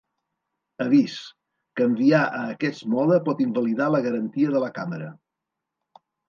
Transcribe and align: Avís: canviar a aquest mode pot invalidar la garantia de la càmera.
Avís: 0.85 1.17
canviar 1.81 2.21
a 2.37 2.39
aquest 2.53 2.87
mode 2.95 3.19
pot 3.29 3.45
invalidar 3.47 3.91
la 3.97 4.01
garantia 4.07 4.55
de 4.57 4.63
la 4.65 4.71
càmera. 4.81 5.13